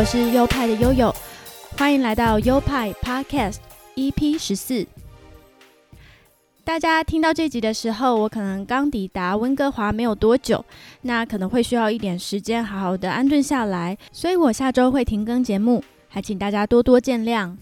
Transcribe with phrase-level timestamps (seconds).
[0.00, 1.14] 我是优派的悠悠，
[1.76, 3.56] 欢迎来到优派 Podcast
[3.96, 4.86] EP 十四。
[6.64, 10.64] 大家听到这集的时候，我可能刚抵达温哥华没有多久，
[11.02, 17.54] 那可能会需要一点时间好好的安顿下来，所以我下周会停更节目，还请大家多多见谅。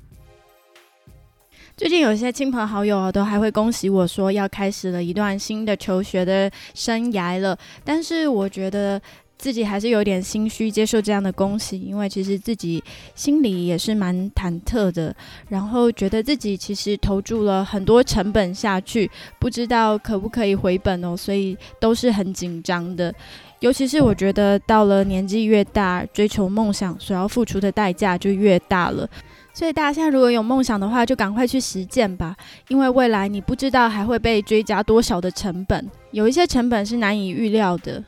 [1.77, 9.03] 最近有些亲朋好友都还会恭喜我说要开始了一段新的求学的生涯了，但是我觉得。
[9.39, 12.83] 自己还是有点心虚接受这样的恭喜，因为其实自己
[13.15, 15.15] 心里也是蛮忐忑的，
[15.49, 23.15] 然后觉得自己其实投注了很多成本下去，不知道可不可以回本哦，所以都是很紧张的。
[23.61, 29.09] 尤其是我觉得到了年纪越大，追求梦想所要付出的代价就越大了。
[29.55, 32.37] 所以大家现在如果有梦想的话，就赶快去实践吧，
[32.69, 38.03] 因为未来你不知道还会被追加多少的成本，有一些成本是难以预料的。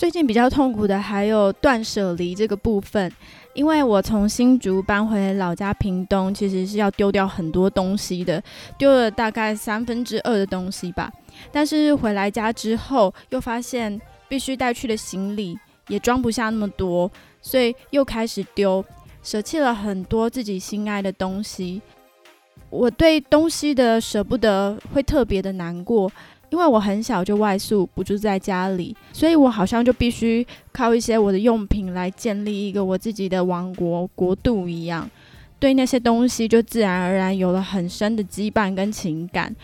[0.00, 3.12] 最近比较痛苦的还有断舍离这个部分，
[3.52, 8.42] 因为我从新竹搬回老家屏东，其实是要丢掉很多东西的，
[8.78, 11.12] 丢了大概三分之二的东西吧。
[11.52, 17.12] 但是回来家之后，又发现必须带去的行李也装不下那么多，
[17.42, 18.82] 所以又开始丢，
[19.22, 21.82] 舍弃了很多自己心爱的东西。
[22.70, 26.10] 我对东西的舍不得，会特别的难过。
[26.50, 35.08] 因为我很小就外宿，不住在家里，所以我好像就必须靠一些我的用品来建立一个我自己的王国国度一样，
[35.58, 39.54] 对那些东西就自然而然有了很深的羁绊跟情感。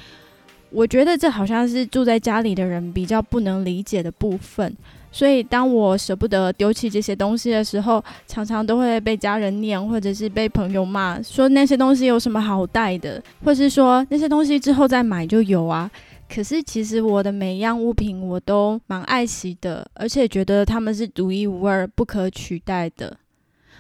[0.71, 4.77] 我觉得这好像是住在家里的人比较不能理解的部分，
[5.13, 15.91] 所以当我舍不得丢弃这些东西的时候，常常都会被家人念，或者是被朋友骂，说那些东西有什么好带的，或是说那些东西之后再买就有啊。
[16.29, 23.17] 可是，其实我的每一样物品我都蛮爱惜的，而且觉得它们是独一无二、不可取代的。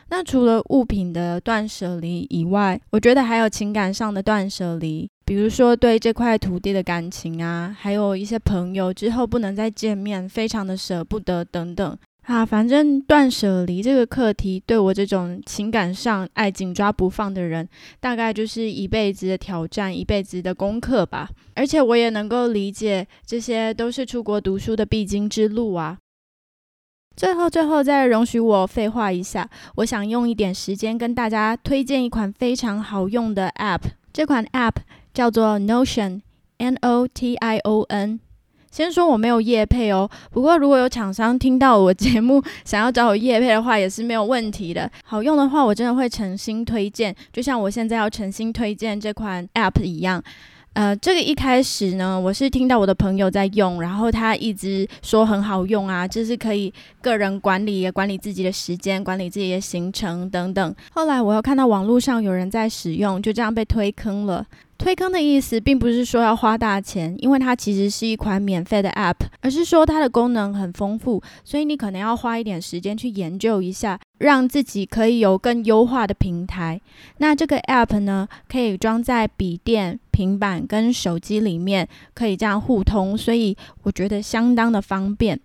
[0.09, 11.99] 那除了物品的断舍离以外，我觉得还有情感上的断舍离，比如说对这块土地的感情啊，还有一些朋友之后不能再见面，非常的舍不得等等。
[12.27, 17.69] 啊，反正断舍离这个课题，对我这种情感上爱紧抓不放的人，
[18.01, 21.31] 大概就是一辈子的挑战，一辈子的功课吧。
[21.55, 25.99] 而且我也能够理解，这些都是出国读书的必经之路啊。
[27.17, 33.83] 最后，最后再容许我废话一下，我想用一点时间跟大家推荐一款非常好用的 App。
[34.13, 34.75] 这款 App
[35.15, 38.19] 叫做 Notion，N O T I O N。
[38.71, 44.91] 先说我没有业配哦，不过如果有厂商听到我节目 想要找我业配的话，也是没有问题的。
[45.05, 50.23] 好用的话，我真的会诚心推荐，就像我现在要诚心推荐这款 App 一样。
[50.75, 60.75] 呃，这个一开始呢，我是听到我的朋友在用，然后他一直说很好用啊，就是可以个人管理，管理自己的时间，管理自己的行程等等。
[60.93, 64.45] 后来我又看到网络上有人在使用，就这样被推坑了。
[64.79, 76.81] 推坑的意思并不是说要花大钱，因为它其实是一款免费的 App，而是说它的功能很丰富，所以你可能要花一点时间去研究一下，让自己可以有更优化的平台。
[77.19, 85.41] 那这个 App 呢，可以装在笔电、平板跟手机里面，可以这样互通，所以我觉得相当的方便。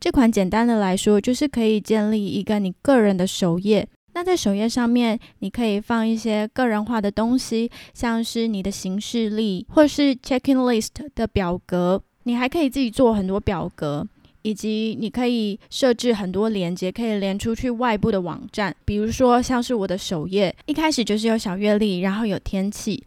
[0.00, 3.86] 这款简单的来说，就是可以建立一个你个人的首页。
[4.14, 12.02] 那在首页上面，你可以放一些个人化的东西，像是你的行事历或是 checking list 的表格。
[12.24, 14.06] 你还可以自己做很多表格，
[14.42, 18.74] 以及你可以设置很多连接，可以连出去外部的网站。
[18.84, 23.02] 比如说，像是我的首页，一开始就是有小月历，然后有天气。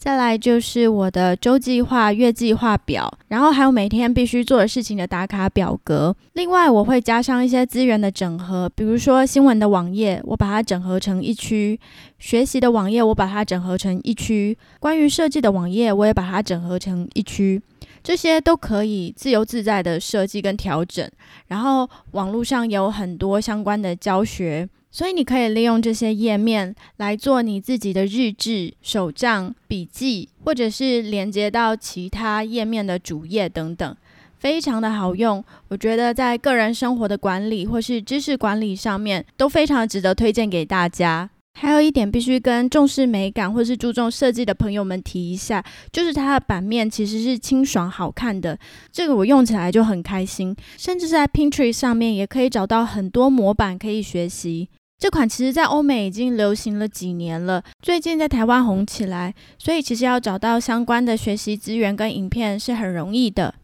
[0.00, 6.16] 再来就是我的周计划、月计划表，然后还有每天必须做的事情的打卡表格。
[6.32, 11.78] 另外，我会加上一些资源的整合，比如说新闻的网页，我把它整合成一区；
[12.18, 17.60] 学习的网页，我把它整合成一区；关于设计的网页，我也把它整合成一区。
[18.02, 21.06] 这些都可以自由自在的设计跟调整。
[21.48, 24.66] 然后网络上有很多相关的教学。
[24.92, 33.96] 所以你可以利用这些页面来做你自己的日志、手账、笔记，或者是连接到其他页面的主页等等，
[34.38, 35.44] 非常的好用。
[35.68, 41.30] 我觉得在个人生活的管理或是知识管理上面都非常值得推荐给大家。
[41.54, 45.62] 还有一点必须跟重视美感或是注重设计的朋友们提一下，
[45.92, 48.58] 就是它的版面其实是清爽好看的，
[48.90, 50.56] 这个我用起来就很开心。
[50.78, 54.68] 甚至在 Pinterest 上面也可以找到很多模板可以学习。
[55.00, 63.54] 这款其实，在欧美已经流行了几年了，最近在台湾红起来，所以其实要找到相关的学习资源跟影片是很容易的。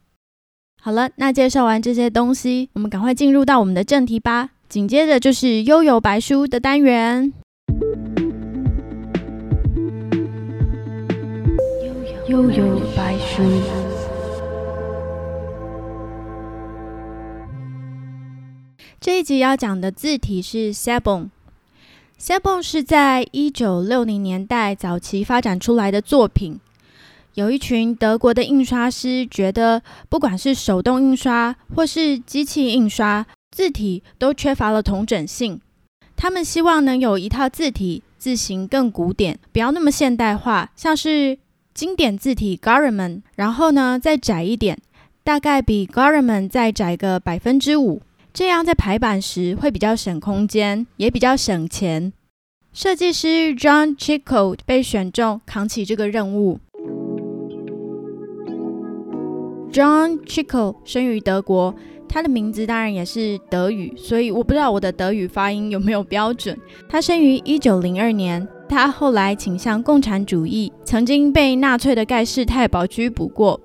[0.80, 4.48] 好了，那介绍完这些东西，我们赶快进入到我们的正题吧。
[4.66, 7.30] 紧接着就是悠游白书的单元。
[12.28, 13.85] 悠悠白书。
[19.06, 21.28] 这一集要讲的字体是 Sabon。
[22.18, 26.58] Sabon 是在一九六零年代早期发展出来的作品。
[27.34, 35.60] 有一群德国的印刷师觉得，不管是手动印刷或是机器印刷，字体都缺乏了同整性。
[36.16, 41.38] 他们希望能有一套字体，字形更古典，不要那么现代化，像是
[41.72, 44.76] 经典字体 g a r m a n 然后呢再窄一点，
[45.22, 48.02] 大概比 g a r m a n 再窄个百分之五。
[48.36, 52.12] 这样在排版时会比较省空间，也比较省钱。
[52.70, 56.60] 设计师 John Chico 被选中扛起这个任务。
[59.72, 61.74] John Chico 生于德国，
[62.06, 66.54] 他的名字当然也是德语，所以我不知道我的德语发音有没有标准。
[66.90, 73.58] 他生于一九零二年，他后来倾向共产主义，曾经被纳粹的盖世太保拘捕过。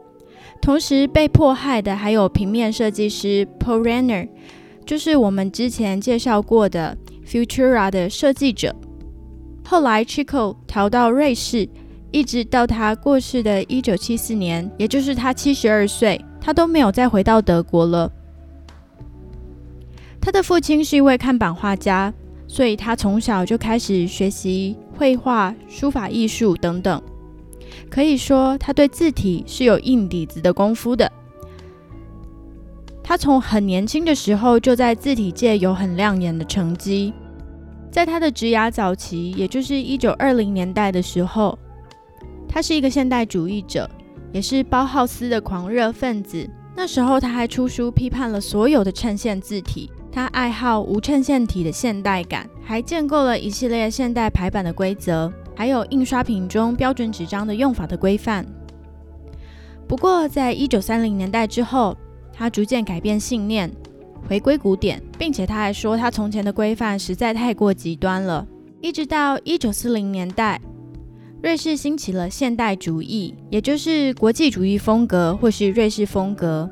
[0.62, 4.30] 同时被迫害的还有平面设计师 Paul Renner。
[4.86, 8.76] 就是我们之前介绍过的 Futura 的设计者。
[9.64, 11.68] 后来 Chico 逃到瑞士，
[12.12, 18.12] 一直到他过世的一九七四年，也就是他七十二岁，他都没有再回到德国了。
[20.20, 22.14] 他的父亲是一位看板画家，
[22.48, 27.02] 所以他从小就开始学习绘画、书法艺术等等。
[27.90, 31.10] 可以说，他对字体是有硬底子的功夫的。
[33.12, 37.14] 他从很年轻的时候就在字体界有很亮眼的成绩。
[37.92, 41.60] 在他的职涯早期，也就是一九二零年代的时候，
[42.48, 43.90] 他是一个现代主义者，
[44.32, 46.50] 也是包浩斯的狂热分子。
[46.74, 49.92] 那时候他还出书批判了所有的衬线字体。
[50.10, 58.46] 他爱好无衬线体的现代感，还建构了一系列现代排版的规则，还有印刷品中标准纸张的用法的规范。
[59.86, 61.98] 不过，在一九三零年代之后，
[62.34, 63.72] 他逐渐改变信念，
[64.28, 68.48] 回归古典，并且他还说，他从前的规范实在太过极端了。
[68.82, 70.60] 一直到一九四零年代，
[71.44, 76.70] 瑞士兴起了现代主义，也就是国际主义风格或是瑞士风格。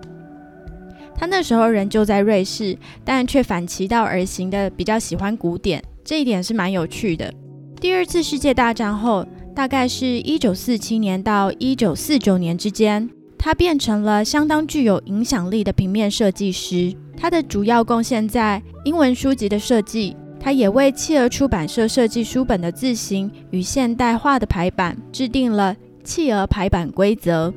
[1.15, 7.33] 他那时候人就在瑞士，但却反其道而行的比较喜欢古典，这一点是蛮有趣的。
[7.79, 13.09] 第二次世界大战后，大概是一九四七年到一九四九年之间。
[13.39, 16.93] 他变成了相当具有影响力的平面设计师。
[17.17, 20.15] 他的主要贡献在英文书籍的设计。
[20.41, 27.53] 他也为企鹅出版社设计书本的字形与现代化的排版，制定了企鹅排版规则。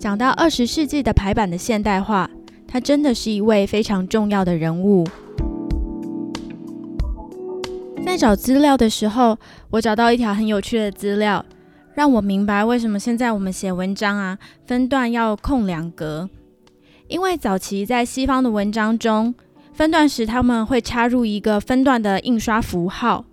[0.00, 2.28] 讲到二十世纪的排版的现代化，
[2.66, 5.06] 他真的是一位非常重要的人物。
[8.04, 9.38] 在找资料的时候，
[9.70, 11.44] 我找到一条很有趣的资料。
[11.98, 16.30] 让我明白为什么现在我们写文章啊，分段要空两格。
[17.08, 19.34] 因为早期在西方的文章中，
[19.72, 23.24] 分段时他们会插入一个分段的印刷符号，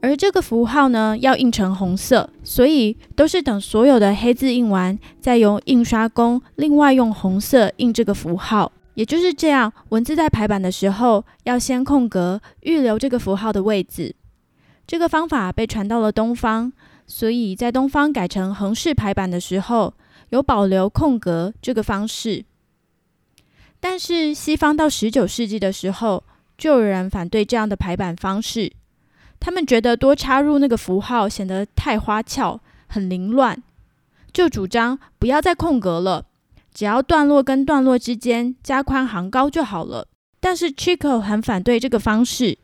[0.00, 8.72] 而这个符号呢要印成红色，所以都是等所有的黑字印完，再由印刷工另外用红色印这个符号。
[8.94, 14.16] 也就是这样，文字在排版的时候要先空格，预留这个符号的位置。
[14.88, 16.72] 这个方法被传到了东方。
[17.14, 19.92] 所以在东方改成横式排版的时候，
[20.30, 22.42] 有保留空格这个方式。
[23.78, 26.24] 但是西方到十九世纪的时候，
[26.56, 28.72] 就有人反对这样的排版方式。
[29.38, 33.62] 他们觉得多插入那个符号显得太花俏、很凌乱，
[34.32, 36.24] 就主张不要再空格了，
[36.72, 40.08] 只要段落跟段落之间加宽行高就好了。
[40.40, 42.56] 但是 Chico 很反对这个方式，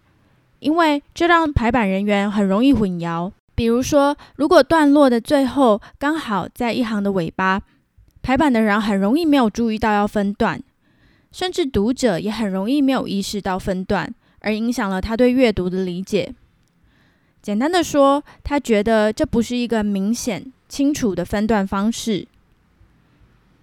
[0.60, 3.30] 因为这让排版人员很容易混淆。
[3.58, 7.60] 比如说，如果段落的最后刚好在一行的尾巴，
[8.22, 10.62] 排版的人很容易没有注意到要分段，
[11.32, 16.32] 甚至读者也很容易没有意识到分段，而影响了他对阅读的理解。
[17.42, 22.28] 简单的说，他觉得这不是一个明显清楚的分段方式，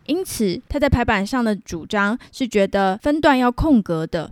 [0.08, 4.30] 因此他在排版上的主张是觉得分段要空格的。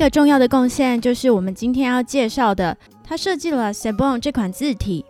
[0.00, 5.04] 个重要的贡献就是我们今天要介绍的，他设计了 Sabon 这款字体，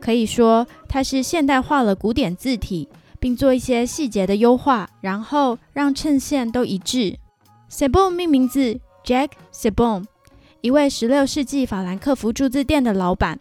[0.00, 2.88] 可以说它是现代化了古典字体，
[3.18, 7.18] 并做一些细节的优化，然后让衬线都一致。
[7.68, 10.04] Sabon 命名字 Jack Sabon，
[10.60, 13.40] 一位16世纪法兰克福铸字店的老板。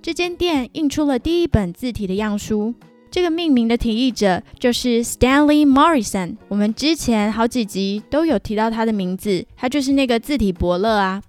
[0.00, 2.74] 这间店印出了第一本字体的样书。
[3.10, 6.36] 这个命名的提议者就是 Stanley Morrison。
[6.48, 11.22] 我们之前好几集都有提到他的名字，他就是那个字体伯乐啊。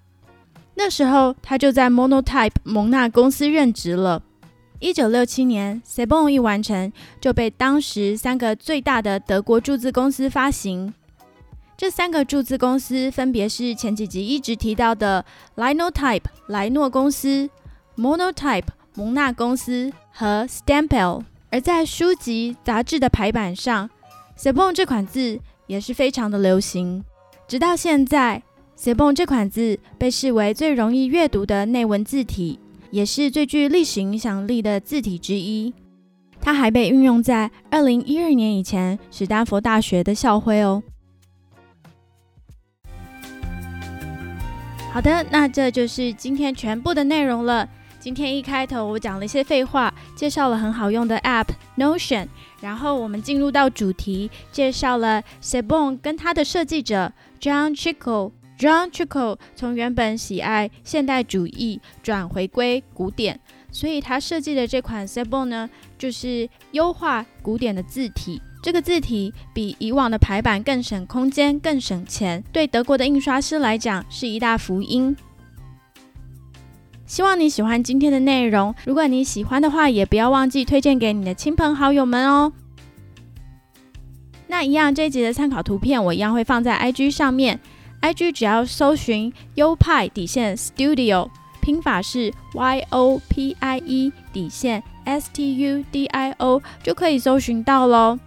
[0.76, 4.22] 那时候他就在 Monotype 蒙纳公司任职了。
[4.80, 10.94] 一九六七年 s e b o n 一完成，就被当时三个最大的德国铸字公司发行。
[11.76, 17.50] 这三个铸字公司分别是前几集一直提到的 Linotype 莱诺公司、
[17.98, 21.24] Monotype 蒙纳公司和 Stampel。
[21.52, 23.90] 而在书籍、杂志的排版上
[24.36, 27.04] s e b o n 这款字也是非常的流行。
[27.48, 28.42] 直到现在
[28.76, 32.58] s e b o n 这款字被视为最容易阅读的内文字体，
[32.90, 35.74] 也是最具历史影响力的字体之一。
[36.40, 40.82] 它还被运用在2012年以前史丹佛大学的校徽哦。
[44.92, 47.68] 好的，那这就是今天全部的内容了。
[48.00, 49.91] 今天一开头我讲了一些废话，
[50.22, 51.48] 介绍了很好用的 App
[51.78, 52.28] Notion，
[52.62, 58.32] 然后我们进入到主题，介绍了 Sebon 跟他的设计者 John Chico。
[58.60, 63.40] John Chico 从原本喜爱现代主义转回归古典，
[63.72, 68.40] 所以他设计的这款 Sebon 呢，就是优化古典的字体。
[68.62, 75.18] 这个字体比以往的排版更省空间、更省钱，对德国的印刷师来讲是一大福音。
[77.12, 78.74] 希望你喜欢今天的内容。
[78.86, 82.54] 如果你喜欢的话，也不要忘记推荐给你的亲朋好友们哦。
[84.48, 87.60] 那一样，这一集的参考图片我一样会放在 IG 上面。
[88.02, 91.30] IG 只要搜寻优派底线 Studio，
[91.62, 98.18] 拼法是 Y O P I E 底线 S T U D I O，就可以搜寻到喽。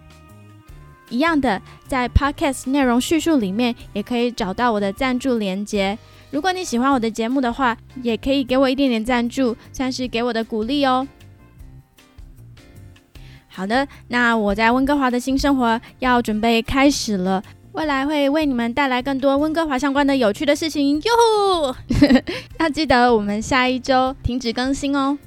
[1.09, 5.97] 一样的，在 Podcast 内容叙述里面也可以找到我的赞助连接。
[6.31, 11.07] 如果你喜欢我的节目的话，也可以给我一点点赞助，算是给我的鼓励哦。
[13.47, 17.41] 好的，那我在温哥华的新生活要准备开始了，
[17.71, 21.75] 未来会为你们带来更多温哥华相关的有趣的事情哟。
[22.59, 25.17] 要记得我们下一周停止更新哦。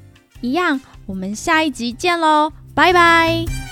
[0.43, 3.68] 一样，我们下一集见喽，拜拜。